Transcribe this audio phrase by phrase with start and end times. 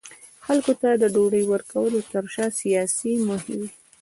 [0.45, 3.69] خلکو ته د ډوډۍ ورکولو ترشا سیاسي موخې وې.